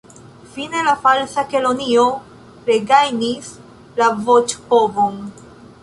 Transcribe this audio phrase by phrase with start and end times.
[0.53, 2.07] Fine la Falsa Kelonio
[2.71, 3.53] regajnis
[4.03, 5.23] la voĉpovon.